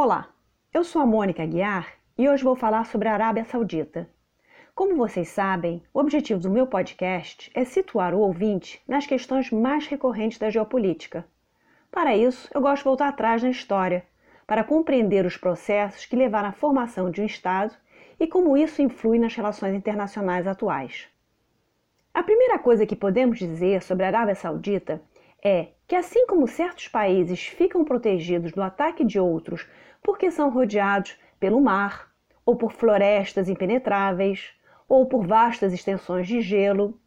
Olá, 0.00 0.28
eu 0.72 0.84
sou 0.84 1.02
a 1.02 1.06
Mônica 1.06 1.44
Guiar 1.44 1.94
e 2.16 2.28
hoje 2.28 2.44
vou 2.44 2.54
falar 2.54 2.86
sobre 2.86 3.08
a 3.08 3.14
Arábia 3.14 3.44
Saudita. 3.44 4.08
Como 4.72 4.94
vocês 4.94 5.26
sabem, 5.26 5.82
o 5.92 5.98
objetivo 5.98 6.38
do 6.38 6.48
meu 6.48 6.68
podcast 6.68 7.50
é 7.52 7.64
situar 7.64 8.14
o 8.14 8.20
ouvinte 8.20 8.80
nas 8.86 9.08
questões 9.08 9.50
mais 9.50 9.88
recorrentes 9.88 10.38
da 10.38 10.50
geopolítica. 10.50 11.26
Para 11.90 12.16
isso, 12.16 12.48
eu 12.54 12.60
gosto 12.60 12.82
de 12.82 12.84
voltar 12.84 13.08
atrás 13.08 13.42
na 13.42 13.50
história, 13.50 14.06
para 14.46 14.62
compreender 14.62 15.26
os 15.26 15.36
processos 15.36 16.06
que 16.06 16.14
levaram 16.14 16.50
à 16.50 16.52
formação 16.52 17.10
de 17.10 17.20
um 17.20 17.26
Estado 17.26 17.74
e 18.20 18.28
como 18.28 18.56
isso 18.56 18.80
influi 18.80 19.18
nas 19.18 19.34
relações 19.34 19.74
internacionais 19.74 20.46
atuais. 20.46 21.08
A 22.14 22.22
primeira 22.22 22.56
coisa 22.56 22.86
que 22.86 22.94
podemos 22.94 23.36
dizer 23.36 23.82
sobre 23.82 24.04
a 24.04 24.06
Arábia 24.06 24.36
Saudita 24.36 25.02
é 25.42 25.70
que, 25.88 25.96
assim 25.96 26.26
como 26.26 26.46
certos 26.46 26.86
países 26.86 27.46
ficam 27.46 27.82
protegidos 27.82 28.52
do 28.52 28.62
ataque 28.62 29.02
de 29.02 29.18
outros 29.18 29.66
porque 30.02 30.30
são 30.30 30.50
rodeados 30.50 31.18
pelo 31.40 31.62
mar, 31.62 32.12
ou 32.44 32.54
por 32.56 32.72
florestas 32.72 33.48
impenetráveis, 33.48 34.50
ou 34.86 35.06
por 35.06 35.26
vastas 35.26 35.72
extensões 35.72 36.28
de 36.28 36.42
gelo, 36.42 37.00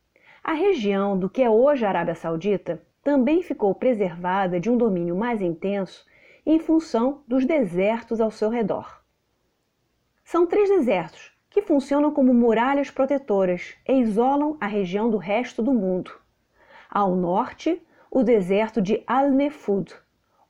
a 0.44 0.54
região 0.54 1.18
do 1.18 1.30
que 1.30 1.44
é 1.44 1.50
hoje 1.50 1.86
a 1.86 1.90
Arábia 1.90 2.16
Saudita 2.16 2.82
também 3.04 3.44
ficou 3.44 3.74
preservada 3.76 4.60
de 4.60 4.70
um 4.70 4.78
domínio 4.78 5.16
mais 5.16 5.42
intenso 5.42 6.04
em 6.44 6.60
função 6.60 7.24
dos 7.28 7.46
desertos 7.46 8.20
ao 8.20 8.32
seu 8.32 8.50
redor. 8.50 9.04
São 10.24 10.48
três 10.48 10.70
desertos 10.70 11.32
que 11.52 11.62
funcionam 11.62 12.12
como 12.12 12.34
muralhas 12.34 12.90
protetoras 12.90 13.76
e 13.88 13.94
isolam 13.94 14.58
a 14.60 14.66
região 14.66 15.10
do 15.10 15.18
resto 15.18 15.62
do 15.62 15.74
mundo. 15.74 16.12
Ao 16.90 17.16
norte, 17.16 17.82
o 18.14 18.24
deserto 18.24 18.82
de 18.82 19.02
Al-Nefud, 19.08 19.96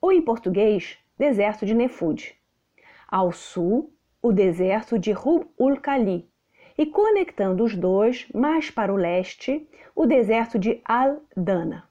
ou 0.01 0.11
em 0.11 0.19
português, 0.19 0.97
deserto 1.15 1.63
de 1.63 1.75
Nefud. 1.75 2.35
Ao 3.07 3.31
sul, 3.31 3.93
o 4.19 4.31
deserto 4.33 4.97
de 4.97 5.11
Rub 5.11 5.45
ul-Khali, 5.59 6.27
e 6.75 6.87
conectando 6.87 7.63
os 7.63 7.75
dois, 7.75 8.27
mais 8.33 8.71
para 8.71 8.91
o 8.91 8.95
leste, 8.97 9.69
o 9.95 10.07
deserto 10.07 10.57
de 10.57 10.81
Al-Dana. 10.83 11.87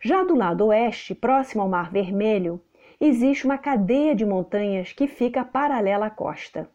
Já 0.00 0.24
do 0.24 0.34
lado 0.34 0.66
oeste, 0.68 1.14
próximo 1.14 1.62
ao 1.62 1.68
Mar 1.68 1.90
Vermelho, 1.90 2.58
existe 2.98 3.44
uma 3.44 3.58
cadeia 3.58 4.14
de 4.14 4.24
montanhas 4.24 4.94
que 4.94 5.06
fica 5.06 5.44
paralela 5.44 6.06
à 6.06 6.10
costa. 6.10 6.66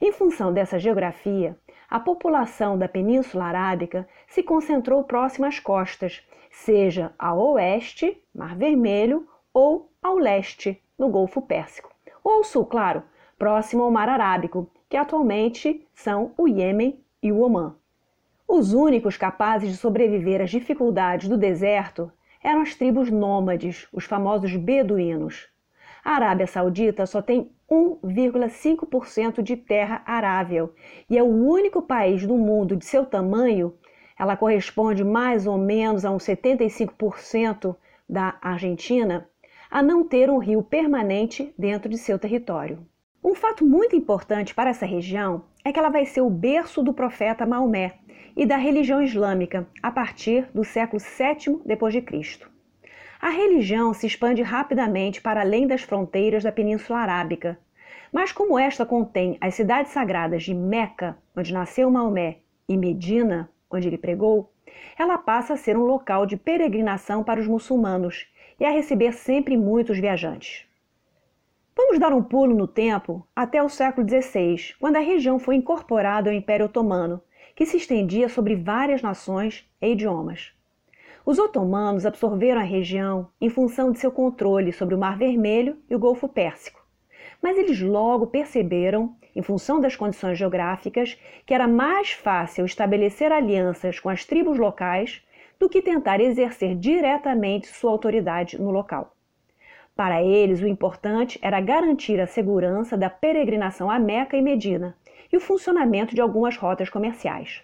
Em 0.00 0.10
função 0.10 0.52
dessa 0.52 0.80
geografia, 0.80 1.56
a 1.88 2.00
população 2.00 2.76
da 2.76 2.88
Península 2.88 3.44
Arábica 3.44 4.08
se 4.26 4.42
concentrou 4.42 5.04
próximo 5.04 5.46
às 5.46 5.60
costas, 5.60 6.26
seja 6.52 7.12
ao 7.18 7.38
oeste, 7.54 8.22
Mar 8.32 8.54
Vermelho, 8.54 9.26
ou 9.52 9.90
ao 10.00 10.16
leste, 10.16 10.80
no 10.96 11.08
Golfo 11.08 11.42
Pérsico, 11.42 11.90
ou 12.22 12.34
ao 12.34 12.44
sul, 12.44 12.66
claro, 12.66 13.02
próximo 13.38 13.82
ao 13.82 13.90
Mar 13.90 14.08
Arábico, 14.08 14.70
que 14.88 14.96
atualmente 14.96 15.84
são 15.94 16.32
o 16.36 16.46
Iêmen 16.46 17.00
e 17.22 17.32
o 17.32 17.40
Omã. 17.40 17.74
Os 18.46 18.74
únicos 18.74 19.16
capazes 19.16 19.70
de 19.70 19.76
sobreviver 19.76 20.42
às 20.42 20.50
dificuldades 20.50 21.28
do 21.28 21.38
deserto 21.38 22.12
eram 22.42 22.60
as 22.60 22.74
tribos 22.74 23.10
nômades, 23.10 23.88
os 23.92 24.04
famosos 24.04 24.54
beduínos. 24.54 25.48
A 26.04 26.16
Arábia 26.16 26.46
Saudita 26.46 27.06
só 27.06 27.22
tem 27.22 27.50
1,5% 27.70 29.40
de 29.40 29.56
terra 29.56 30.02
arável 30.04 30.74
e 31.08 31.16
é 31.16 31.22
o 31.22 31.26
único 31.26 31.80
país 31.80 32.26
do 32.26 32.36
mundo 32.36 32.76
de 32.76 32.84
seu 32.84 33.06
tamanho, 33.06 33.72
ela 34.22 34.36
corresponde 34.36 35.02
mais 35.02 35.48
ou 35.48 35.58
menos 35.58 36.04
a 36.04 36.10
uns 36.12 36.22
75% 36.22 37.74
da 38.08 38.36
Argentina, 38.40 39.28
a 39.68 39.82
não 39.82 40.04
ter 40.06 40.30
um 40.30 40.38
rio 40.38 40.62
permanente 40.62 41.52
dentro 41.58 41.88
de 41.88 41.98
seu 41.98 42.16
território. 42.20 42.86
Um 43.24 43.34
fato 43.34 43.66
muito 43.66 43.96
importante 43.96 44.54
para 44.54 44.70
essa 44.70 44.86
região 44.86 45.42
é 45.64 45.72
que 45.72 45.78
ela 45.78 45.88
vai 45.88 46.06
ser 46.06 46.20
o 46.20 46.30
berço 46.30 46.84
do 46.84 46.94
profeta 46.94 47.44
Maomé 47.44 47.94
e 48.36 48.46
da 48.46 48.56
religião 48.56 49.02
islâmica 49.02 49.66
a 49.82 49.90
partir 49.90 50.48
do 50.54 50.62
século 50.62 51.02
VII 51.02 51.60
d.C. 51.66 52.46
A 53.20 53.30
religião 53.30 53.92
se 53.92 54.06
expande 54.06 54.40
rapidamente 54.40 55.20
para 55.20 55.40
além 55.40 55.66
das 55.66 55.82
fronteiras 55.82 56.44
da 56.44 56.52
Península 56.52 57.00
Arábica. 57.00 57.58
Mas 58.12 58.30
como 58.30 58.56
esta 58.56 58.86
contém 58.86 59.36
as 59.40 59.56
cidades 59.56 59.90
sagradas 59.90 60.44
de 60.44 60.54
Meca, 60.54 61.18
onde 61.36 61.52
nasceu 61.52 61.90
Maomé, 61.90 62.38
e 62.68 62.76
Medina, 62.76 63.50
onde 63.76 63.88
ele 63.88 63.98
pregou, 63.98 64.52
ela 64.98 65.18
passa 65.18 65.54
a 65.54 65.56
ser 65.56 65.76
um 65.76 65.84
local 65.84 66.26
de 66.26 66.36
peregrinação 66.36 67.24
para 67.24 67.40
os 67.40 67.46
muçulmanos 67.46 68.26
e 68.58 68.64
a 68.64 68.70
receber 68.70 69.12
sempre 69.12 69.56
muitos 69.56 69.98
viajantes. 69.98 70.66
Vamos 71.74 71.98
dar 71.98 72.12
um 72.12 72.22
pulo 72.22 72.54
no 72.54 72.68
tempo 72.68 73.26
até 73.34 73.62
o 73.62 73.68
século 73.68 74.06
XVI, 74.06 74.74
quando 74.78 74.96
a 74.96 75.00
região 75.00 75.38
foi 75.38 75.56
incorporada 75.56 76.28
ao 76.28 76.36
Império 76.36 76.66
Otomano, 76.66 77.20
que 77.56 77.66
se 77.66 77.76
estendia 77.78 78.28
sobre 78.28 78.54
várias 78.54 79.02
nações 79.02 79.66
e 79.80 79.92
idiomas. 79.92 80.52
Os 81.24 81.38
otomanos 81.38 82.04
absorveram 82.04 82.60
a 82.60 82.64
região 82.64 83.28
em 83.40 83.48
função 83.48 83.92
de 83.92 83.98
seu 83.98 84.10
controle 84.10 84.72
sobre 84.72 84.94
o 84.94 84.98
Mar 84.98 85.16
Vermelho 85.16 85.78
e 85.88 85.94
o 85.94 85.98
Golfo 85.98 86.28
Pérsico. 86.28 86.84
Mas 87.40 87.56
eles 87.56 87.80
logo 87.80 88.26
perceberam, 88.26 89.16
em 89.34 89.42
função 89.42 89.80
das 89.80 89.96
condições 89.96 90.38
geográficas, 90.38 91.18
que 91.46 91.54
era 91.54 91.66
mais 91.66 92.12
fácil 92.12 92.64
estabelecer 92.64 93.32
alianças 93.32 93.98
com 93.98 94.08
as 94.08 94.24
tribos 94.24 94.58
locais 94.58 95.22
do 95.58 95.68
que 95.68 95.80
tentar 95.80 96.20
exercer 96.20 96.74
diretamente 96.74 97.68
sua 97.68 97.90
autoridade 97.90 98.60
no 98.60 98.70
local. 98.70 99.14
Para 99.94 100.22
eles, 100.22 100.60
o 100.60 100.66
importante 100.66 101.38
era 101.42 101.60
garantir 101.60 102.20
a 102.20 102.26
segurança 102.26 102.96
da 102.96 103.10
peregrinação 103.10 103.90
a 103.90 103.98
Meca 103.98 104.36
e 104.36 104.42
Medina 104.42 104.96
e 105.30 105.36
o 105.36 105.40
funcionamento 105.40 106.14
de 106.14 106.20
algumas 106.20 106.56
rotas 106.56 106.88
comerciais. 106.88 107.62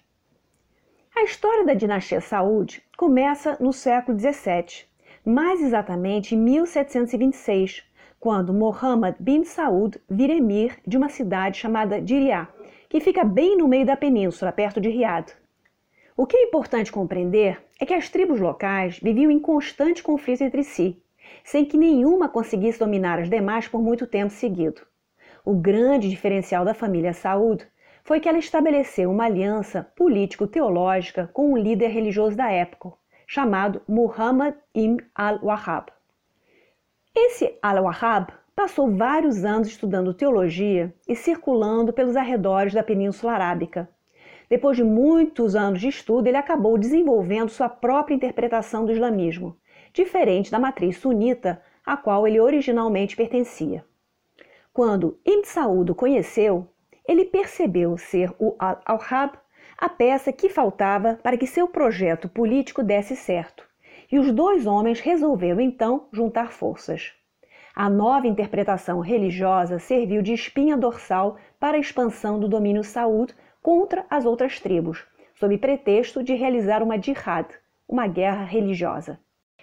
A 1.17 1.25
história 1.25 1.65
da 1.65 1.75
dinastia 1.75 2.21
Saúde 2.21 2.83
começa 2.97 3.56
no 3.59 3.73
século 3.73 4.19
XVII, 4.19 4.87
mais 5.25 5.61
exatamente 5.61 6.35
em 6.35 6.39
1726, 6.39 7.85
quando 8.21 8.53
Mohammed 8.53 9.17
bin 9.21 9.45
Saud 9.45 9.99
vira 10.09 10.33
emir 10.33 10.77
de 10.87 10.97
uma 10.97 11.09
cidade 11.09 11.59
chamada 11.59 12.01
Diriyah, 12.01 12.49
que 12.89 13.01
fica 13.01 13.25
bem 13.25 13.56
no 13.56 13.69
meio 13.69 13.87
da 13.87 13.97
península, 13.97 14.51
perto 14.51 14.81
de 14.81 14.89
Riad. 14.89 15.33
O 16.17 16.27
que 16.27 16.37
é 16.37 16.43
importante 16.45 16.91
compreender 16.91 17.62
é 17.79 17.87
que 17.87 17.95
as 17.95 18.09
tribos 18.09 18.41
locais 18.41 18.99
viviam 18.99 19.31
em 19.31 19.39
constante 19.39 20.03
conflito 20.03 20.43
entre 20.43 20.65
si, 20.65 21.01
sem 21.45 21.65
que 21.65 21.77
nenhuma 21.77 22.29
conseguisse 22.29 22.79
dominar 22.79 23.21
as 23.21 23.31
demais 23.31 23.69
por 23.69 23.81
muito 23.81 24.06
tempo 24.06 24.33
seguido. 24.33 24.83
O 25.45 25.55
grande 25.55 26.09
diferencial 26.09 26.65
da 26.65 26.75
família 26.75 27.12
Saud 27.12 27.65
foi 28.03 28.19
que 28.21 28.29
ela 28.29 28.39
estabeleceu 28.39 29.11
uma 29.11 29.27
aliança 29.27 29.93
político-teológica 29.95 31.31
com 31.33 31.53
um 31.53 31.56
líder 31.56 31.89
religioso 31.89 32.37
da 32.37 32.50
época, 32.50 32.93
chamado 33.27 33.83
Muhammad 33.87 34.55
ibn 34.75 35.05
al-Wahhab. 35.15 35.97
Esse 37.21 37.59
al-Wahhab 37.61 38.33
passou 38.55 38.95
vários 38.95 39.45
anos 39.45 39.67
estudando 39.67 40.15
teologia 40.15 40.95
e 41.09 41.17
circulando 41.17 41.93
pelos 41.93 42.15
arredores 42.15 42.73
da 42.73 42.81
Península 42.81 43.33
Arábica. 43.33 43.91
Depois 44.49 44.77
de 44.77 44.84
muitos 44.84 45.56
anos 45.56 45.81
de 45.81 45.89
estudo, 45.89 46.29
ele 46.29 46.37
acabou 46.37 46.79
desenvolvendo 46.79 47.49
sua 47.49 47.69
própria 47.69 48.15
interpretação 48.15 48.87
do 48.87 48.93
islamismo, 48.93 49.56
diferente 49.93 50.49
da 50.49 50.61
matriz 50.61 50.99
sunita 50.99 51.61
a 51.84 51.97
qual 51.97 52.25
ele 52.25 52.39
originalmente 52.39 53.17
pertencia. 53.17 53.85
Quando 54.73 55.19
Ibn 55.27 55.43
Saud 55.45 55.91
o 55.91 55.97
conheceu, 55.97 56.69
ele 57.05 57.25
percebeu 57.25 57.99
ser 57.99 58.33
o 58.39 58.55
Al-Hab 58.61 59.37
a 59.77 59.89
peça 59.89 60.33
que 60.33 60.49
faltava 60.49 61.19
para 61.21 61.37
que 61.37 61.49
seu 61.49 61.67
projeto 61.67 62.29
político 62.29 62.81
desse 62.81 63.17
certo, 63.17 63.68
e 64.10 64.19
os 64.19 64.32
dois 64.32 64.66
homens 64.66 65.00
resolveram 65.00 65.60
então 65.60 66.08
juntar 66.12 66.52
forças. 66.52 67.12
A 67.74 67.88
nova 67.88 68.26
interpretação 68.26 69.00
religiosa 69.00 69.78
serviu 69.78 70.22
de 70.22 70.32
espinha 70.32 70.76
dorsal 70.76 71.37
para 71.60 71.76
a 71.76 71.81
expansão 71.81 72.40
do 72.40 72.49
domínio 72.49 72.82
Saúd 72.82 73.34
contra 73.62 74.05
as 74.10 74.25
outras 74.25 74.58
tribos, 74.58 75.05
sob 75.34 75.56
pretexto 75.58 76.22
de 76.22 76.34
realizar 76.34 76.82
uma 76.82 77.00
jihad, 77.00 77.49
uma 77.88 78.06
guerra 78.06 78.44
religiosa. 78.44 79.20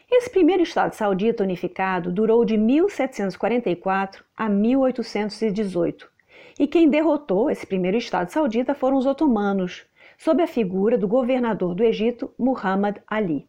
Esse 0.10 0.30
primeiro 0.30 0.64
Estado 0.64 0.94
saudita 0.94 1.44
unificado 1.44 2.12
durou 2.12 2.46
de 2.46 2.58
1744 2.58 4.24
a 4.38 4.48
1818 4.48 6.16
e 6.58 6.68
quem 6.68 6.90
derrotou 6.90 7.50
esse 7.50 7.66
primeiro 7.66 7.98
Estado 7.98 8.30
saudita 8.30 8.74
foram 8.74 8.98
os 8.98 9.06
otomanos, 9.06 9.86
sob 10.18 10.42
a 10.42 10.48
figura 10.48 10.98
do 10.98 11.08
governador 11.08 11.76
do 11.76 11.84
Egito, 11.84 12.34
Muhammad 12.38 12.98
Ali. 13.08 13.48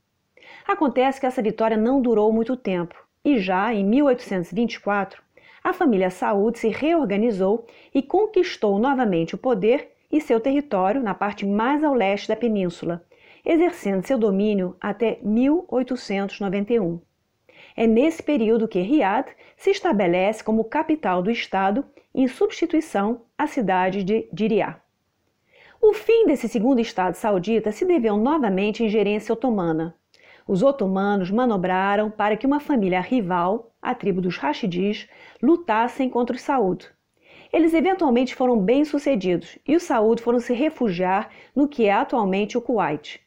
Acontece 0.67 1.21
que 1.21 1.27
essa 1.27 1.43
vitória 1.43 1.77
não 1.77 2.01
durou 2.01 2.33
muito 2.33 2.57
tempo 2.57 2.95
e 3.25 3.39
já 3.39 3.75
em 3.75 3.85
1824 3.85 5.23
a 5.63 5.73
família 5.73 6.11
Saud 6.11 6.57
se 6.57 6.69
reorganizou 6.69 7.67
e 7.93 8.01
conquistou 8.01 8.79
novamente 8.79 9.35
o 9.35 9.39
poder 9.39 9.91
e 10.13 10.21
seu 10.21 10.39
território 10.39 11.03
na 11.03 11.13
parte 11.13 11.45
mais 11.45 11.83
ao 11.83 11.93
leste 11.93 12.29
da 12.29 12.37
península, 12.37 13.05
exercendo 13.45 14.07
seu 14.07 14.17
domínio 14.17 14.77
até 14.81 15.19
1891. 15.23 17.01
É 17.77 17.87
nesse 17.87 18.23
período 18.23 18.69
que 18.69 18.81
Riad 18.81 19.27
se 19.57 19.71
estabelece 19.71 20.45
como 20.45 20.65
capital 20.65 21.21
do 21.21 21.31
estado, 21.33 21.85
em 22.15 22.29
substituição 22.29 23.23
à 23.37 23.47
cidade 23.47 24.05
de 24.05 24.29
Diriyah. 24.33 24.81
O 25.83 25.93
fim 25.93 26.27
desse 26.27 26.49
segundo 26.49 26.81
estado 26.81 27.15
saudita 27.15 27.71
se 27.71 27.85
deveu 27.85 28.17
novamente 28.17 28.83
à 28.83 28.87
ingerência 28.87 29.33
otomana. 29.33 29.95
Os 30.49 30.63
otomanos 30.63 31.29
manobraram 31.29 32.09
para 32.09 32.37
que 32.37 32.47
uma 32.47 32.61
família 32.61 33.01
rival, 33.01 33.75
a 33.83 33.93
tribo 33.97 34.21
dos 34.21 34.39
Rashidis, 34.39 35.09
lutassem 35.43 36.09
contra 36.09 36.37
os 36.37 36.43
Saud. 36.43 36.89
Eles 37.53 37.75
eventualmente 37.75 38.33
foram 38.33 38.57
bem-sucedidos 38.57 39.59
e 39.67 39.75
os 39.75 39.83
Saud 39.83 40.23
foram 40.23 40.39
se 40.39 40.55
refugiar 40.55 41.31
no 41.55 41.67
que 41.67 41.87
é 41.87 41.93
atualmente 41.93 42.57
o 42.57 42.61
Kuwait. 42.61 43.21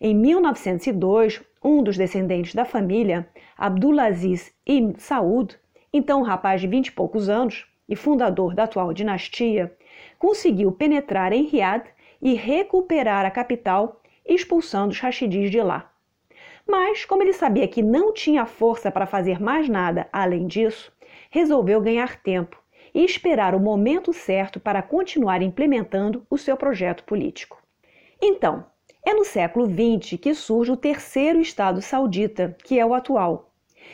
Em 0.00 0.14
1902, 0.14 1.42
um 1.64 1.82
dos 1.82 1.96
descendentes 1.96 2.54
da 2.54 2.64
família, 2.64 3.28
Abdulaziz 3.58 4.54
ibn 4.64 4.94
Saud, 4.98 5.58
então 5.92 6.20
um 6.20 6.24
rapaz 6.24 6.60
de 6.60 6.68
vinte 6.68 6.88
e 6.88 6.92
poucos 6.92 7.28
anos 7.28 7.66
e 7.88 7.96
fundador 7.96 8.54
da 8.54 8.64
atual 8.64 8.92
dinastia, 8.92 9.76
conseguiu 10.16 10.70
penetrar 10.70 11.32
em 11.32 11.42
Riad 11.42 11.84
e 12.20 12.34
recuperar 12.34 13.26
a 13.26 13.30
capital, 13.32 14.00
expulsando 14.24 14.90
os 14.90 15.00
Rashidis 15.00 15.50
de 15.50 15.60
lá. 15.60 15.91
Mas, 16.66 17.04
como 17.04 17.22
ele 17.22 17.32
sabia 17.32 17.66
que 17.68 17.82
não 17.82 18.12
tinha 18.12 18.46
força 18.46 18.90
para 18.90 19.06
fazer 19.06 19.40
mais 19.40 19.68
nada 19.68 20.08
além 20.12 20.46
disso, 20.46 20.92
resolveu 21.30 21.80
ganhar 21.80 22.22
tempo 22.22 22.62
e 22.94 23.04
esperar 23.04 23.54
o 23.54 23.60
momento 23.60 24.12
certo 24.12 24.60
para 24.60 24.82
continuar 24.82 25.42
implementando 25.42 26.26
o 26.30 26.36
seu 26.36 26.56
projeto 26.56 27.04
político. 27.04 27.62
Então, 28.20 28.64
é 29.04 29.14
no 29.14 29.24
século 29.24 29.66
XX 29.66 30.18
que 30.20 30.34
surge 30.34 30.70
o 30.70 30.76
terceiro 30.76 31.40
Estado 31.40 31.82
saudita, 31.82 32.56
que 32.62 32.78
é 32.78 32.86
o 32.86 32.94
atual. 32.94 33.50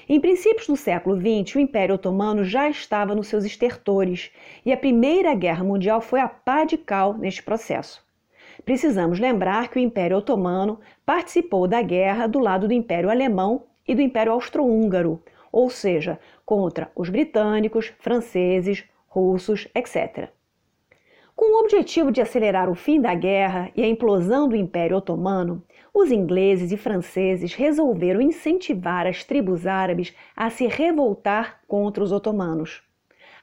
Em 0.09 0.21
princípios 0.21 0.67
do 0.67 0.77
século 0.77 1.17
XX, 1.17 1.57
o 1.57 1.61
Império 1.61 1.95
Otomano 1.95 2.45
já 2.45 2.69
estava 2.69 3.15
nos 3.15 3.29
seus 3.29 3.45
estertores 3.45 4.31
e 4.65 4.73
a 4.73 4.77
Primeira 4.77 5.35
Guerra 5.35 5.65
Mundial 5.65 6.01
foi 6.01 6.21
a 6.21 6.29
pá 6.29 6.65
de 6.65 6.77
cal 6.77 7.15
neste 7.15 7.43
processo. 7.43 8.07
Precisamos 8.65 9.19
lembrar 9.19 9.69
que 9.69 9.79
o 9.79 9.81
Império 9.81 10.19
Otomano 10.19 10.81
participou 11.05 11.67
da 11.67 11.81
guerra 11.83 12.27
do 12.27 12.39
lado 12.39 12.67
do 12.67 12.75
Império 12.75 13.11
Alemão 13.11 13.65
e 13.87 13.95
do 13.95 14.03
Império 14.03 14.33
Austro-Húngaro, 14.33 15.23
ou 15.51 15.71
seja, 15.71 16.19
contra 16.45 16.91
os 16.95 17.09
britânicos, 17.09 17.93
franceses, 17.99 18.85
russos, 19.07 19.67
etc. 19.75 20.31
Com 21.35 21.55
o 21.55 21.61
objetivo 21.61 22.11
de 22.11 22.21
acelerar 22.21 22.69
o 22.69 22.75
fim 22.75 23.01
da 23.01 23.15
guerra 23.15 23.71
e 23.77 23.83
a 23.83 23.89
implosão 23.89 24.49
do 24.49 24.57
Império 24.57 24.97
Otomano, 24.97 25.63
os 25.95 26.11
ingleses 26.11 26.73
e 26.73 26.77
franceses 26.77 27.55
resolveram 27.55 28.21
incentivar 28.21 29.07
as 29.07 29.23
tribos 29.23 29.67
árabes 29.67 30.13
a 30.37 30.51
se 30.51 30.67
revoltar 30.67 31.61
contra 31.67 32.03
os 32.03 32.11
otomanos. 32.11 32.83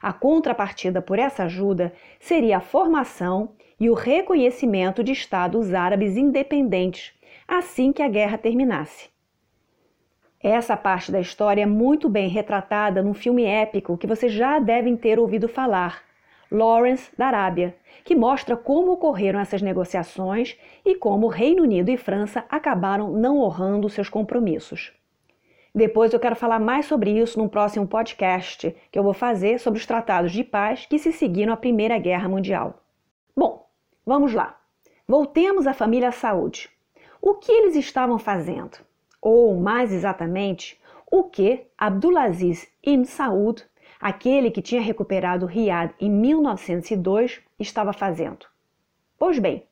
A 0.00 0.12
contrapartida 0.12 1.00
por 1.00 1.18
essa 1.18 1.44
ajuda 1.44 1.92
seria 2.20 2.58
a 2.58 2.60
formação 2.60 3.54
e 3.78 3.90
o 3.90 3.94
reconhecimento 3.94 5.04
de 5.04 5.12
estados 5.12 5.74
árabes 5.74 6.16
independentes 6.16 7.16
assim 7.46 7.92
que 7.92 8.02
a 8.02 8.08
guerra 8.08 8.38
terminasse. 8.38 9.08
Essa 10.42 10.76
parte 10.76 11.10
da 11.10 11.20
história 11.20 11.62
é 11.62 11.66
muito 11.66 12.08
bem 12.08 12.28
retratada 12.28 13.02
num 13.02 13.14
filme 13.14 13.44
épico 13.44 13.96
que 13.96 14.06
vocês 14.06 14.32
já 14.32 14.58
devem 14.58 14.96
ter 14.96 15.18
ouvido 15.18 15.48
falar, 15.48 16.02
Lawrence 16.50 17.10
da 17.16 17.26
Arábia, 17.26 17.74
que 18.04 18.14
mostra 18.14 18.56
como 18.56 18.92
ocorreram 18.92 19.40
essas 19.40 19.62
negociações 19.62 20.56
e 20.84 20.94
como 20.94 21.26
Reino 21.26 21.62
Unido 21.62 21.90
e 21.90 21.96
França 21.96 22.44
acabaram 22.48 23.10
não 23.10 23.38
honrando 23.40 23.88
seus 23.88 24.08
compromissos. 24.08 24.92
Depois 25.74 26.12
eu 26.12 26.20
quero 26.20 26.36
falar 26.36 26.60
mais 26.60 26.86
sobre 26.86 27.10
isso 27.10 27.38
num 27.38 27.48
próximo 27.48 27.86
podcast 27.86 28.74
que 28.90 28.98
eu 28.98 29.02
vou 29.02 29.12
fazer 29.12 29.58
sobre 29.58 29.78
os 29.78 29.86
tratados 29.86 30.32
de 30.32 30.44
paz 30.44 30.86
que 30.86 30.98
se 30.98 31.12
seguiram 31.12 31.52
à 31.52 31.56
Primeira 31.56 31.98
Guerra 31.98 32.28
Mundial. 32.28 32.82
Bom, 33.36 33.65
vamos 34.06 34.32
lá. 34.32 34.58
Voltemos 35.06 35.66
à 35.66 35.74
família 35.74 36.12
Saúde. 36.12 36.70
O 37.20 37.34
que 37.34 37.52
eles 37.52 37.76
estavam 37.76 38.18
fazendo? 38.18 38.78
Ou, 39.20 39.58
mais 39.60 39.92
exatamente, 39.92 40.80
o 41.10 41.24
que 41.24 41.66
Abdulaziz 41.76 42.66
ibn 42.82 43.04
Saud 43.04 43.66
aquele 44.00 44.50
que 44.50 44.62
tinha 44.62 44.80
recuperado 44.80 45.46
Riad 45.46 45.92
em 46.00 46.10
1902, 46.10 47.40
estava 47.58 47.92
fazendo. 47.92 48.46
Pois 49.18 49.38
bem, 49.38 49.64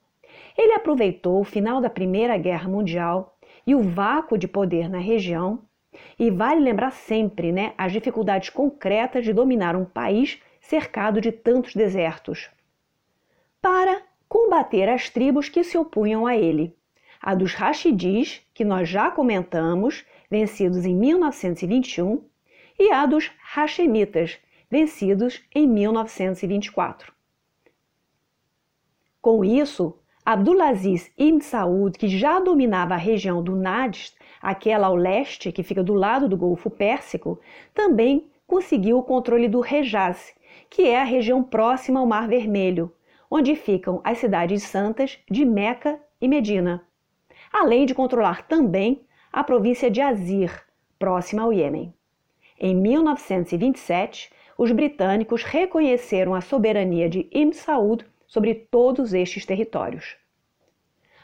ele 0.57 0.73
aproveitou 0.73 1.41
o 1.41 1.45
final 1.45 1.81
da 1.81 1.91
Primeira 1.91 2.37
Guerra 2.37 2.69
Mundial 2.69 3.37
e 3.67 3.75
o 3.75 3.83
vácuo 3.83 4.37
de 4.37 4.49
poder 4.49 4.89
na 4.89 4.99
região, 4.99 5.61
e 6.19 6.31
vale 6.31 6.61
lembrar 6.61 6.91
sempre 6.91 7.53
né, 7.53 7.73
as 7.79 7.93
dificuldades 7.93 8.51
concretas 8.51 9.25
de 9.25 9.33
dominar 9.33 9.77
um 9.77 9.85
país 9.85 10.43
cercado 10.61 11.21
de 11.21 11.31
tantos 11.31 11.75
desertos, 11.75 12.51
para 13.63 14.03
combater 14.35 14.89
as 14.89 15.09
tribos 15.09 15.49
que 15.49 15.63
se 15.63 15.79
opunham 15.79 16.27
a 16.27 16.37
ele. 16.37 16.77
A 17.23 17.37
dos 17.37 17.55
Rashidis, 17.55 18.45
que 18.53 18.65
nós 18.65 18.89
já 18.89 19.09
comentamos, 19.09 20.05
vencidos 20.29 20.85
em 20.85 20.93
1921, 20.93 22.21
e 22.77 22.91
a 22.91 23.07
dos 23.07 23.31
Hashemitas, 23.55 24.37
vencidos 24.69 25.41
em 25.55 25.69
1924. 25.69 27.13
Com 29.23 29.45
isso, 29.45 29.97
Abdulaziz 30.27 31.13
ibn 31.17 31.39
Saud, 31.41 31.97
que 31.97 32.09
já 32.09 32.41
dominava 32.41 32.95
a 32.95 32.97
região 32.97 33.41
do 33.41 33.55
Najd, 33.55 34.15
aquela 34.43 34.89
ao 34.89 34.97
leste 34.97 35.53
que 35.53 35.63
fica 35.63 35.85
do 35.85 35.95
lado 35.95 36.29
do 36.29 36.37
Golfo 36.37 36.69
Pérsico, 36.69 37.39
também 37.73 38.29
conseguiu 38.49 38.99
o 38.99 39.05
controle 39.05 39.47
do 39.47 39.65
Hejaz, 39.65 40.35
que 40.69 40.83
é 40.83 41.01
a 41.01 41.05
região 41.05 41.41
próxima 41.45 42.01
ao 42.01 42.07
Mar 42.07 42.27
Vermelho, 42.27 42.93
onde 43.37 43.57
ficam 43.57 44.01
as 44.05 44.19
cidades 44.19 44.63
santas 44.63 45.19
de 45.29 45.45
Meca 45.45 46.01
e 46.21 46.29
Medina, 46.29 46.87
além 47.53 47.85
de 47.85 47.93
controlar 47.93 48.47
também 48.47 49.05
a 49.33 49.43
província 49.43 49.91
de 49.91 50.01
Azir, 50.01 50.65
próxima 51.01 51.43
ao 51.43 51.53
Iêmen. 51.53 51.93
Em 52.57 52.77
1927, 52.77 54.31
os 54.57 54.71
britânicos 54.71 55.43
reconheceram 55.43 56.33
a 56.33 56.41
soberania 56.41 57.09
de 57.09 57.29
Ibn 57.33 57.51
Saud 57.51 58.07
sobre 58.25 58.55
todos 58.55 59.13
estes 59.13 59.45
territórios. 59.45 60.17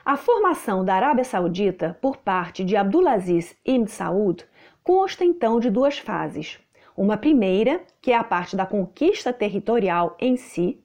A 0.04 0.16
formação 0.16 0.84
da 0.84 0.96
Arábia 0.96 1.22
Saudita 1.22 1.96
por 2.02 2.16
parte 2.16 2.64
de 2.64 2.74
Abdulaziz 2.74 3.56
Ibn 3.64 3.86
Saud 3.86 4.44
consta 4.82 5.24
então 5.24 5.60
de 5.60 5.70
duas 5.70 6.00
fases. 6.00 6.58
Uma 6.96 7.16
primeira, 7.16 7.80
que 8.02 8.10
é 8.10 8.16
a 8.16 8.24
parte 8.24 8.56
da 8.56 8.66
conquista 8.66 9.32
territorial 9.32 10.16
em 10.18 10.36
si, 10.36 10.82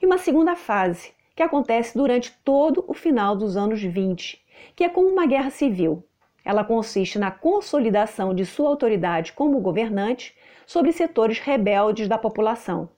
e 0.00 0.06
uma 0.06 0.18
segunda 0.18 0.54
fase, 0.54 1.12
que 1.34 1.42
acontece 1.42 1.96
durante 1.96 2.32
todo 2.44 2.84
o 2.88 2.94
final 2.94 3.36
dos 3.36 3.56
anos 3.56 3.82
20, 3.82 4.44
que 4.74 4.84
é 4.84 4.88
como 4.88 5.08
uma 5.08 5.26
guerra 5.26 5.50
civil, 5.50 6.04
ela 6.44 6.64
consiste 6.64 7.18
na 7.18 7.30
consolidação 7.30 8.34
de 8.34 8.46
sua 8.46 8.70
autoridade 8.70 9.34
como 9.34 9.60
governante 9.60 10.34
sobre 10.66 10.92
setores 10.92 11.38
rebeldes 11.38 12.08
da 12.08 12.16
população, 12.16 12.88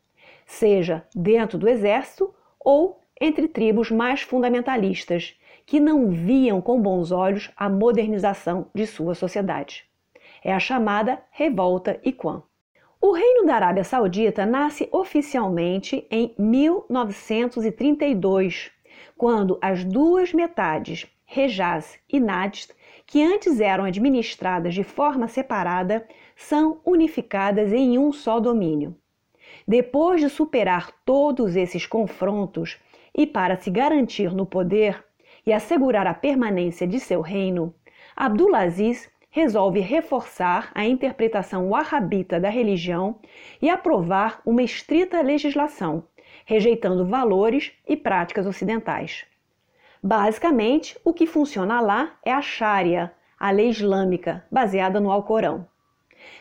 seja 0.47 1.05
dentro 1.15 1.59
do 1.59 1.69
exército 1.69 2.33
ou 2.59 3.01
entre 3.21 3.49
tribos 3.49 3.91
mais 3.91 4.23
fundamentalistas, 4.23 5.37
que 5.67 5.81
não 5.81 6.11
viam 6.11 6.61
com 6.61 6.81
bons 6.81 7.13
olhos 7.13 7.51
a 7.57 7.69
modernização 7.69 8.69
de 8.75 8.87
sua 8.87 9.15
sociedade. 9.15 9.85
É 10.43 10.53
a 10.53 10.59
chamada 10.59 11.23
Revolta 11.31 12.01
Iquan. 12.05 12.43
O 13.03 13.13
Reino 13.13 13.47
da 13.47 13.55
Arábia 13.55 13.83
Saudita 13.83 14.45
nasce 14.45 14.87
oficialmente 14.93 16.07
em 16.11 16.35
1932, 16.39 18.71
quando 19.17 19.59
as 19.63 19.83
duas 19.83 20.35
metades, 20.35 21.07
Hejaz 21.27 21.99
e 22.07 22.21
Najd, 22.21 22.69
que 23.07 23.23
antes 23.23 23.59
eram 23.59 23.85
administradas 23.85 24.75
de 24.75 24.85
forma 24.85 25.29
separada, 25.29 26.07
são 26.37 26.83
unificadas 26.85 27.73
em 27.73 27.97
um 27.97 28.13
só 28.13 28.39
domínio. 28.39 28.95
Depois 29.67 30.21
de 30.21 30.29
superar 30.29 30.93
todos 31.03 31.57
esses 31.57 31.87
confrontos 31.87 32.79
e 33.17 33.27
para 33.27 33.57
se 33.57 33.71
garantir 33.71 34.35
no 34.35 34.45
poder 34.45 35.03
e 35.47 35.55
assegurar 35.55 36.07
a 36.07 36.13
permanência 36.13 36.87
de 36.87 37.01
seu 37.01 37.23
reino, 37.23 37.75
Abdulaziz 38.15 39.09
resolve 39.31 39.79
reforçar 39.79 40.73
a 40.75 40.85
interpretação 40.85 41.69
wahhabita 41.69 42.41
da 42.41 42.49
religião 42.49 43.21
e 43.63 43.71
aprovar 43.71 44.43
uma 44.45 44.63
estrita 44.63 45.21
legislação, 45.21 46.05
rejeitando 46.45 47.07
valores 47.07 47.73
e 47.87 47.97
práticas 47.97 48.45
ocidentais. 48.45 49.25
Basicamente, 50.03 50.99
o 51.05 51.15
que 51.15 51.27
funciona 51.27 51.81
lá 51.81 52.19
é 52.25 52.33
a 52.33 52.43
Sharia, 52.43 53.13
a 53.39 53.51
lei 53.51 53.69
islâmica, 53.69 54.45
baseada 54.51 54.99
no 54.99 55.13
Alcorão. 55.13 55.67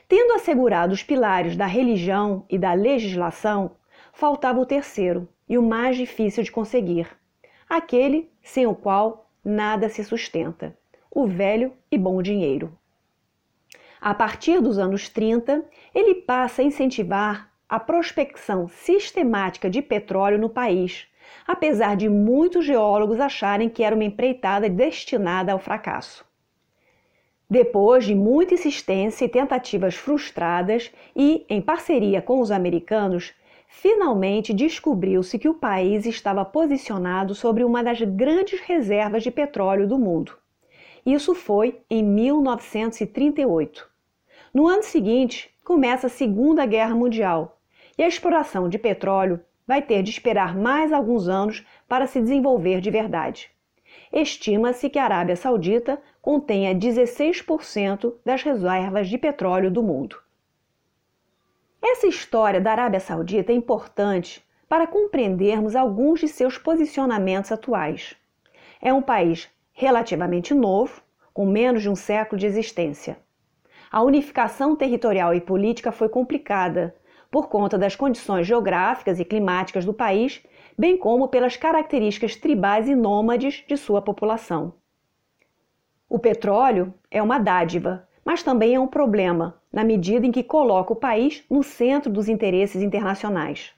Tendo 0.07 0.33
assegurado 0.33 0.93
os 0.93 1.03
pilares 1.03 1.55
da 1.55 1.67
religião 1.67 2.43
e 2.49 2.57
da 2.57 2.73
legislação, 2.73 3.75
faltava 4.11 4.59
o 4.59 4.65
terceiro 4.65 5.29
e 5.47 5.57
o 5.57 5.63
mais 5.63 5.95
difícil 5.95 6.43
de 6.43 6.51
conseguir, 6.51 7.07
aquele 7.69 8.31
sem 8.41 8.65
o 8.65 8.73
qual 8.73 9.29
nada 9.45 9.89
se 9.89 10.03
sustenta: 10.03 10.75
o 11.11 11.27
velho 11.27 11.73
e 11.91 11.97
bom 11.97 12.21
dinheiro. 12.21 12.78
A 14.01 14.13
partir 14.13 14.61
dos 14.61 14.77
anos 14.77 15.09
30, 15.09 15.65
ele 15.93 16.15
passa 16.15 16.61
a 16.61 16.65
incentivar 16.65 17.51
a 17.67 17.79
prospecção 17.79 18.67
sistemática 18.67 19.69
de 19.69 19.81
petróleo 19.81 20.39
no 20.39 20.49
país, 20.49 21.05
apesar 21.45 21.97
de 21.97 22.07
muitos 22.07 22.65
geólogos 22.65 23.19
acharem 23.19 23.69
que 23.69 23.83
era 23.83 23.93
uma 23.93 24.05
empreitada 24.05 24.69
destinada 24.69 25.51
ao 25.51 25.59
fracasso. 25.59 26.25
Depois 27.49 28.05
de 28.05 28.15
muita 28.15 28.53
insistência 28.53 29.25
e 29.25 29.29
tentativas 29.29 29.95
frustradas, 29.95 30.91
e 31.15 31.45
em 31.49 31.61
parceria 31.61 32.21
com 32.21 32.39
os 32.39 32.51
americanos, 32.51 33.33
finalmente 33.67 34.53
descobriu-se 34.53 35.37
que 35.37 35.49
o 35.49 35.55
país 35.55 36.05
estava 36.05 36.45
posicionado 36.45 37.35
sobre 37.35 37.63
uma 37.63 37.83
das 37.83 38.01
grandes 38.01 38.61
reservas 38.61 39.23
de 39.23 39.31
petróleo 39.31 39.87
do 39.87 39.97
mundo. 39.97 40.37
Isso 41.05 41.33
foi 41.33 41.81
em 41.89 42.03
1938. 42.03 43.89
No 44.53 44.67
ano 44.67 44.83
seguinte, 44.83 45.53
começa 45.63 46.07
a 46.07 46.09
Segunda 46.09 46.65
Guerra 46.65 46.95
Mundial 46.95 47.59
e 47.97 48.03
a 48.03 48.07
exploração 48.07 48.67
de 48.67 48.77
petróleo 48.79 49.39
vai 49.67 49.81
ter 49.81 50.01
de 50.01 50.09
esperar 50.09 50.57
mais 50.57 50.91
alguns 50.91 51.27
anos 51.27 51.65
para 51.87 52.07
se 52.07 52.19
desenvolver 52.19 52.81
de 52.81 52.89
verdade. 52.89 53.51
Estima-se 54.11 54.89
que 54.89 54.97
a 54.97 55.03
Arábia 55.03 55.35
Saudita 55.35 56.01
contenha 56.21 56.73
16% 56.73 58.15
das 58.25 58.41
reservas 58.41 59.07
de 59.07 59.17
petróleo 59.17 59.69
do 59.69 59.83
mundo. 59.83 60.17
Essa 61.81 62.07
história 62.07 62.59
da 62.59 62.71
Arábia 62.71 62.99
Saudita 62.99 63.51
é 63.51 63.55
importante 63.55 64.43
para 64.67 64.87
compreendermos 64.87 65.75
alguns 65.75 66.19
de 66.19 66.27
seus 66.27 66.57
posicionamentos 66.57 67.51
atuais. 67.51 68.15
É 68.81 68.93
um 68.93 69.01
país 69.01 69.49
relativamente 69.79 70.53
novo, 70.53 71.01
com 71.33 71.45
menos 71.45 71.81
de 71.81 71.89
um 71.89 71.95
século 71.95 72.37
de 72.37 72.45
existência. 72.45 73.17
A 73.89 74.03
unificação 74.03 74.75
territorial 74.75 75.33
e 75.33 75.39
política 75.39 75.89
foi 75.89 76.09
complicada, 76.09 76.93
por 77.31 77.47
conta 77.47 77.77
das 77.77 77.95
condições 77.95 78.45
geográficas 78.45 79.21
e 79.21 79.23
climáticas 79.23 79.85
do 79.85 79.93
país, 79.93 80.43
bem 80.77 80.97
como 80.97 81.29
pelas 81.29 81.55
características 81.55 82.35
tribais 82.35 82.89
e 82.89 82.93
nômades 82.93 83.63
de 83.65 83.77
sua 83.77 84.01
população. 84.01 84.73
O 86.09 86.19
petróleo 86.19 86.93
é 87.09 87.23
uma 87.23 87.39
dádiva, 87.39 88.05
mas 88.25 88.43
também 88.43 88.75
é 88.75 88.79
um 88.81 88.87
problema, 88.87 89.61
na 89.71 89.85
medida 89.85 90.27
em 90.27 90.31
que 90.31 90.43
coloca 90.43 90.91
o 90.91 90.97
país 90.97 91.45
no 91.49 91.63
centro 91.63 92.11
dos 92.11 92.27
interesses 92.27 92.81
internacionais. 92.81 93.73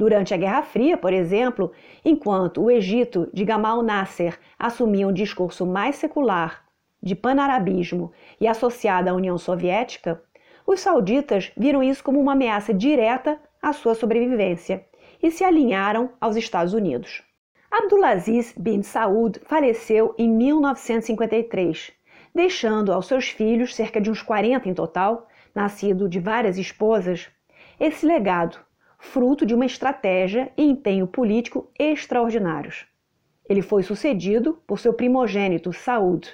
Durante 0.00 0.32
a 0.32 0.36
Guerra 0.38 0.62
Fria, 0.62 0.96
por 0.96 1.12
exemplo, 1.12 1.72
enquanto 2.02 2.62
o 2.62 2.70
Egito 2.70 3.28
de 3.34 3.44
Gamal 3.44 3.82
Nasser 3.82 4.38
assumia 4.58 5.06
um 5.06 5.12
discurso 5.12 5.66
mais 5.66 5.96
secular, 5.96 6.64
de 7.02 7.14
panarabismo 7.14 8.10
e 8.40 8.48
associado 8.48 9.10
à 9.10 9.12
União 9.12 9.36
Soviética, 9.36 10.22
os 10.66 10.80
sauditas 10.80 11.52
viram 11.54 11.82
isso 11.82 12.02
como 12.02 12.18
uma 12.18 12.32
ameaça 12.32 12.72
direta 12.72 13.38
à 13.60 13.74
sua 13.74 13.94
sobrevivência 13.94 14.86
e 15.22 15.30
se 15.30 15.44
alinharam 15.44 16.08
aos 16.18 16.34
Estados 16.34 16.72
Unidos. 16.72 17.22
Abdulaziz 17.70 18.54
bin 18.56 18.82
Saud 18.82 19.38
faleceu 19.44 20.14
em 20.16 20.30
1953, 20.30 21.92
deixando 22.34 22.90
aos 22.90 23.06
seus 23.06 23.28
filhos, 23.28 23.74
cerca 23.74 24.00
de 24.00 24.10
uns 24.10 24.22
40 24.22 24.66
em 24.66 24.72
total, 24.72 25.28
nascido 25.54 26.08
de 26.08 26.18
várias 26.18 26.56
esposas, 26.56 27.28
esse 27.78 28.06
legado, 28.06 28.69
fruto 29.00 29.46
de 29.46 29.54
uma 29.54 29.66
estratégia 29.66 30.52
e 30.56 30.62
empenho 30.62 31.06
político 31.06 31.68
extraordinários. 31.78 32.86
Ele 33.48 33.62
foi 33.62 33.82
sucedido 33.82 34.62
por 34.66 34.78
seu 34.78 34.92
primogênito 34.92 35.72
Saud 35.72 36.28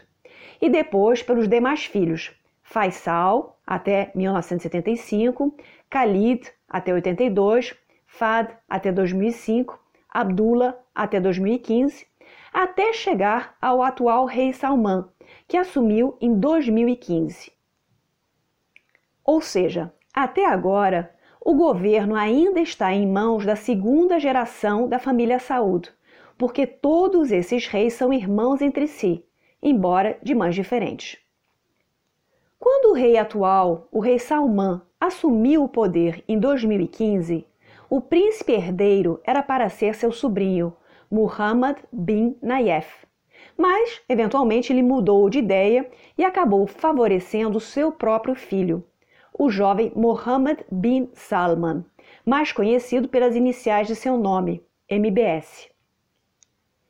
e 0.61 0.69
depois 0.69 1.23
pelos 1.23 1.49
demais 1.49 1.87
filhos, 1.87 2.35
Faisal, 2.63 3.59
até 3.65 4.11
1975, 4.15 5.57
Khalid, 5.89 6.53
até 6.69 6.93
82, 6.93 7.75
Fad, 8.07 8.51
até 8.69 8.91
2005, 8.91 9.79
Abdullah, 10.11 10.77
até 10.95 11.21
2015, 11.21 12.07
até 12.53 12.93
chegar 12.93 13.57
ao 13.63 13.83
atual 13.83 14.25
rei 14.27 14.53
Salman, 14.53 15.09
que 15.47 15.57
assumiu 15.57 16.17
em 16.21 16.35
2015. 16.35 17.53
Ou 19.25 19.41
seja, 19.41 19.93
até 20.13 20.47
agora, 20.47 21.15
o 21.49 21.55
governo 21.55 22.17
ainda 22.17 22.59
está 22.59 22.93
em 22.93 23.07
mãos 23.07 23.47
da 23.47 23.55
segunda 23.55 24.19
geração 24.19 24.89
da 24.89 24.99
família 24.99 25.39
Saud, 25.39 25.89
porque 26.37 26.67
todos 26.67 27.31
esses 27.31 27.69
reis 27.69 27.95
são 27.95 28.13
irmãos 28.13 28.61
entre 28.61 28.89
si, 28.89 29.25
embora 29.63 30.19
de 30.21 30.35
mães 30.35 30.57
diferentes. 30.57 31.21
Quando 32.59 32.91
o 32.91 32.95
rei 32.95 33.17
atual, 33.17 33.87
o 33.93 34.01
rei 34.01 34.19
Salman, 34.19 34.83
assumiu 34.99 35.63
o 35.63 35.69
poder 35.69 36.25
em 36.27 36.37
2015, 36.37 37.47
o 37.89 38.01
príncipe 38.01 38.53
herdeiro 38.53 39.21
era 39.23 39.41
para 39.41 39.69
ser 39.69 39.95
seu 39.95 40.11
sobrinho, 40.11 40.75
Muhammad 41.09 41.77
bin 41.93 42.37
Nayef. 42.43 43.07
Mas, 43.57 44.03
eventualmente, 44.09 44.73
ele 44.73 44.83
mudou 44.83 45.31
de 45.31 45.39
ideia 45.39 45.89
e 46.19 46.25
acabou 46.25 46.67
favorecendo 46.67 47.61
seu 47.61 47.93
próprio 47.93 48.35
filho, 48.35 48.83
o 49.39 49.51
jovem 49.51 49.93
Mohammed 49.95 50.65
bin 50.71 51.11
Salman, 51.15 51.85
mais 52.25 52.53
conhecido 52.53 53.09
pelas 53.09 53.37
iniciais 53.37 53.87
de 53.87 53.95
seu 53.95 54.17
nome, 54.17 54.63
MBS. 54.89 55.69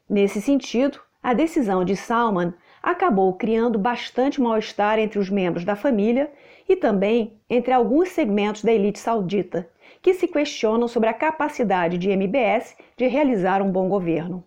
Nesse 0.09 0.41
sentido, 0.41 1.01
a 1.23 1.35
decisão 1.35 1.85
de 1.85 1.97
Salman 1.97 2.55
acabou 2.81 3.33
criando 3.35 3.79
bastante 3.79 4.41
mal-estar 4.41 4.99
entre 4.99 5.19
os 5.19 5.29
membros 5.29 5.65
da 5.65 5.75
família 5.75 6.31
e 6.69 6.77
também 6.77 7.41
entre 7.51 7.73
alguns 7.73 8.11
segmentos 8.11 8.63
da 8.63 8.73
elite 8.73 9.01
saudita, 9.01 9.69
que 10.01 10.15
se 10.15 10.29
questionam 10.29 10.87
sobre 10.87 11.09
a 11.09 11.15
capacidade 11.15 11.99
de 11.99 12.11
MBS 12.11 12.77
de 12.97 13.09
realizar 13.09 13.61
um 13.61 13.73
bom 13.73 13.89
governo. 13.89 14.45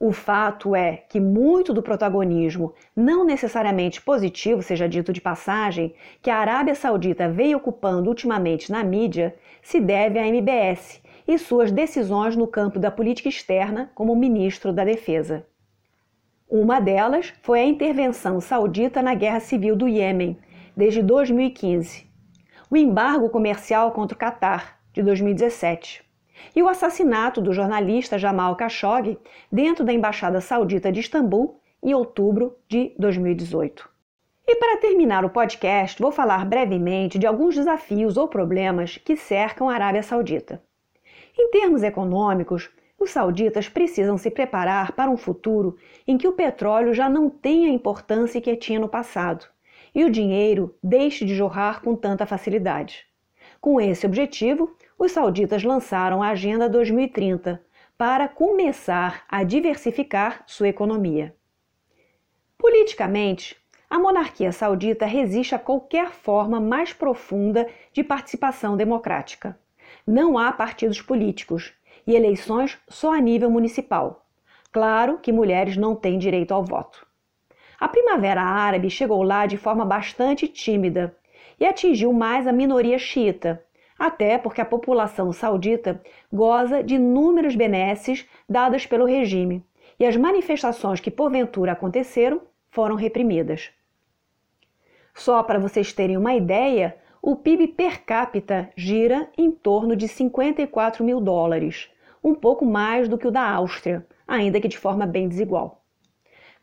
O 0.00 0.12
fato 0.12 0.76
é 0.76 0.98
que 1.08 1.18
muito 1.18 1.72
do 1.72 1.82
protagonismo, 1.82 2.72
não 2.94 3.24
necessariamente 3.24 4.00
positivo, 4.00 4.62
seja 4.62 4.88
dito 4.88 5.12
de 5.12 5.20
passagem, 5.20 5.92
que 6.22 6.30
a 6.30 6.36
Arábia 6.36 6.76
Saudita 6.76 7.28
veio 7.28 7.58
ocupando 7.58 8.08
ultimamente 8.08 8.70
na 8.70 8.84
mídia, 8.84 9.34
se 9.60 9.80
deve 9.80 10.16
à 10.16 10.26
MBS 10.26 11.02
e 11.26 11.36
suas 11.36 11.72
decisões 11.72 12.36
no 12.36 12.46
campo 12.46 12.78
da 12.78 12.92
política 12.92 13.28
externa 13.28 13.90
como 13.92 14.14
ministro 14.14 14.72
da 14.72 14.84
Defesa. 14.84 15.44
Uma 16.48 16.78
delas 16.78 17.34
foi 17.42 17.60
a 17.60 17.66
intervenção 17.66 18.40
saudita 18.40 19.02
na 19.02 19.14
guerra 19.14 19.40
civil 19.40 19.74
do 19.74 19.88
Iêmen, 19.88 20.38
desde 20.76 21.02
2015, 21.02 22.08
o 22.70 22.76
embargo 22.76 23.28
comercial 23.30 23.90
contra 23.90 24.14
o 24.14 24.18
Catar, 24.18 24.78
de 24.92 25.02
2017, 25.02 26.07
e 26.54 26.62
o 26.62 26.68
assassinato 26.68 27.40
do 27.40 27.52
jornalista 27.52 28.18
Jamal 28.18 28.56
Khashoggi 28.56 29.18
dentro 29.50 29.84
da 29.84 29.92
Embaixada 29.92 30.40
Saudita 30.40 30.90
de 30.90 31.00
Istambul, 31.00 31.60
em 31.82 31.94
outubro 31.94 32.56
de 32.68 32.92
2018. 32.98 33.88
E 34.46 34.56
para 34.56 34.80
terminar 34.80 35.24
o 35.24 35.30
podcast, 35.30 36.00
vou 36.00 36.10
falar 36.10 36.44
brevemente 36.44 37.18
de 37.18 37.26
alguns 37.26 37.54
desafios 37.54 38.16
ou 38.16 38.26
problemas 38.26 38.96
que 38.96 39.16
cercam 39.16 39.68
a 39.68 39.74
Arábia 39.74 40.02
Saudita. 40.02 40.62
Em 41.38 41.50
termos 41.50 41.82
econômicos, 41.82 42.70
os 42.98 43.10
sauditas 43.10 43.68
precisam 43.68 44.18
se 44.18 44.30
preparar 44.30 44.92
para 44.92 45.10
um 45.10 45.16
futuro 45.16 45.76
em 46.06 46.18
que 46.18 46.26
o 46.26 46.32
petróleo 46.32 46.92
já 46.92 47.08
não 47.08 47.30
tenha 47.30 47.68
a 47.68 47.72
importância 47.72 48.40
que 48.40 48.56
tinha 48.56 48.80
no 48.80 48.88
passado 48.88 49.46
e 49.94 50.04
o 50.04 50.10
dinheiro 50.10 50.74
deixe 50.82 51.24
de 51.24 51.34
jorrar 51.34 51.82
com 51.82 51.94
tanta 51.94 52.26
facilidade. 52.26 53.06
Com 53.60 53.80
esse 53.80 54.06
objetivo, 54.06 54.76
os 54.98 55.12
sauditas 55.12 55.62
lançaram 55.62 56.22
a 56.22 56.30
Agenda 56.30 56.68
2030 56.68 57.62
para 57.96 58.26
começar 58.26 59.24
a 59.28 59.44
diversificar 59.44 60.42
sua 60.44 60.68
economia. 60.68 61.34
Politicamente, 62.58 63.56
a 63.88 63.98
monarquia 63.98 64.50
saudita 64.50 65.06
resiste 65.06 65.54
a 65.54 65.58
qualquer 65.58 66.10
forma 66.10 66.60
mais 66.60 66.92
profunda 66.92 67.68
de 67.92 68.02
participação 68.02 68.76
democrática. 68.76 69.58
Não 70.04 70.36
há 70.36 70.50
partidos 70.52 71.00
políticos 71.00 71.72
e 72.06 72.14
eleições 72.14 72.76
só 72.88 73.14
a 73.14 73.20
nível 73.20 73.50
municipal. 73.50 74.26
Claro 74.72 75.18
que 75.18 75.32
mulheres 75.32 75.76
não 75.76 75.94
têm 75.94 76.18
direito 76.18 76.52
ao 76.52 76.64
voto. 76.64 77.06
A 77.78 77.88
Primavera 77.88 78.42
Árabe 78.42 78.90
chegou 78.90 79.22
lá 79.22 79.46
de 79.46 79.56
forma 79.56 79.84
bastante 79.84 80.48
tímida 80.48 81.16
e 81.60 81.64
atingiu 81.64 82.12
mais 82.12 82.46
a 82.46 82.52
minoria 82.52 82.98
xiita, 82.98 83.64
até 83.98 84.38
porque 84.38 84.60
a 84.60 84.66
população 84.66 85.32
saudita 85.32 86.00
goza 86.32 86.82
de 86.82 86.94
inúmeros 86.94 87.56
benesses 87.56 88.26
dados 88.48 88.86
pelo 88.86 89.04
regime 89.04 89.64
e 89.98 90.06
as 90.06 90.16
manifestações 90.16 91.00
que 91.00 91.10
porventura 91.10 91.72
aconteceram 91.72 92.40
foram 92.70 92.94
reprimidas. 92.94 93.70
Só 95.14 95.42
para 95.42 95.58
vocês 95.58 95.92
terem 95.92 96.16
uma 96.16 96.34
ideia, 96.34 96.96
o 97.20 97.34
PIB 97.34 97.68
per 97.68 98.04
capita 98.04 98.70
gira 98.76 99.28
em 99.36 99.50
torno 99.50 99.96
de 99.96 100.06
54 100.06 101.04
mil 101.04 101.20
dólares, 101.20 101.90
um 102.22 102.34
pouco 102.34 102.64
mais 102.64 103.08
do 103.08 103.18
que 103.18 103.26
o 103.26 103.30
da 103.30 103.42
Áustria, 103.50 104.06
ainda 104.26 104.60
que 104.60 104.68
de 104.68 104.78
forma 104.78 105.06
bem 105.06 105.28
desigual. 105.28 105.82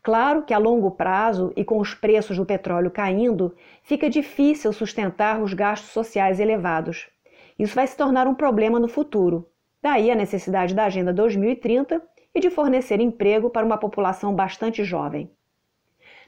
Claro 0.02 0.42
que 0.44 0.54
a 0.54 0.58
longo 0.58 0.92
prazo 0.92 1.52
e 1.56 1.64
com 1.64 1.78
os 1.78 1.92
preços 1.92 2.36
do 2.36 2.46
petróleo 2.46 2.90
caindo, 2.90 3.54
fica 3.82 4.08
difícil 4.08 4.72
sustentar 4.72 5.42
os 5.42 5.52
gastos 5.52 5.90
sociais 5.90 6.38
elevados. 6.38 7.10
Isso 7.58 7.74
vai 7.74 7.86
se 7.86 7.96
tornar 7.96 8.26
um 8.26 8.34
problema 8.34 8.78
no 8.78 8.88
futuro. 8.88 9.48
Daí 9.80 10.10
a 10.10 10.14
necessidade 10.14 10.74
da 10.74 10.84
Agenda 10.84 11.12
2030 11.12 12.02
e 12.34 12.40
de 12.40 12.50
fornecer 12.50 13.00
emprego 13.00 13.48
para 13.48 13.64
uma 13.64 13.78
população 13.78 14.34
bastante 14.34 14.84
jovem. 14.84 15.30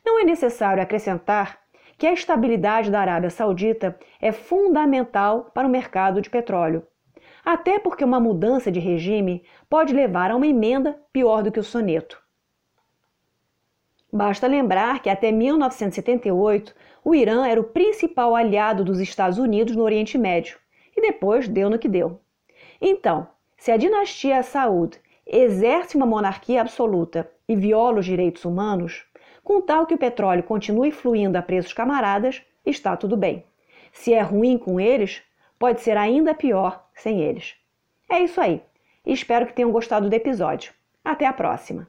Não 0.05 0.19
é 0.19 0.25
necessário 0.25 0.83
acrescentar 0.83 1.61
que 1.99 2.07
a 2.07 2.13
estabilidade 2.13 2.91
da 2.91 3.01
Arábia 3.01 3.29
Saudita 3.29 3.99
é 4.21 4.33
fundamental 4.33 5.51
para 5.53 5.67
o 5.67 5.71
mercado 5.71 6.23
de 6.23 6.31
petróleo. 6.31 6.87
Até 7.45 7.79
porque 7.79 8.05
uma 8.05 8.21
mudança 8.21 8.71
de 8.71 8.81
regime 8.81 9.45
pode 9.69 9.93
levar 9.93 10.31
a 10.31 10.37
uma 10.37 10.47
emenda 10.47 10.99
pior 11.13 11.43
do 11.43 11.53
que 11.53 11.61
o 11.61 11.65
soneto. 11.65 12.23
Basta 14.11 14.47
lembrar 14.47 15.03
que 15.03 15.11
até 15.11 15.31
1978 15.31 16.75
o 17.05 17.15
Irã 17.15 17.47
era 17.47 17.61
o 17.61 17.65
principal 17.65 18.35
aliado 18.35 18.83
dos 18.83 18.99
Estados 18.99 19.37
Unidos 19.37 19.77
no 19.77 19.83
Oriente 19.83 20.17
Médio 20.17 20.59
e 20.99 21.01
depois 21.01 21.49
deu 21.49 21.71
no 21.71 21.79
que 21.79 21.89
deu. 21.89 22.21
Então, 22.81 23.29
se 23.57 23.71
a 23.71 23.77
dinastia 23.77 24.43
Saud 24.43 24.99
exerce 25.27 25.97
uma 25.97 26.07
monarquia 26.07 26.61
absoluta 26.61 27.31
e 27.49 27.55
viola 27.55 28.01
os 28.01 28.07
direitos 28.07 28.45
humanos, 28.45 29.07
com 29.45 29.61
tal 29.61 29.87
que 29.87 29.95
o 29.95 29.99
petróleo 29.99 30.43
continue 30.43 30.91
fluindo 30.91 31.39
a 31.39 31.43
preços 31.43 31.73
camaradas, 31.73 32.43
está 32.67 32.97
tudo 32.97 33.17
bem. 33.17 33.45
Se 33.93 34.13
é 34.13 34.21
ruim 34.21 34.59
com 34.59 34.81
eles, 34.81 35.23
pode 35.59 35.81
ser 35.81 35.97
ainda 35.97 36.35
pior 36.35 36.87
sem 36.95 37.21
eles. 37.21 37.55
É 38.11 38.21
isso 38.21 38.41
aí. 38.41 38.61
Espero 39.07 39.47
que 39.47 39.55
tenham 39.55 39.73
gostado 39.73 40.09
do 40.09 40.15
episódio. 40.15 40.73
Até 41.05 41.27
a 41.27 41.33
próxima! 41.33 41.89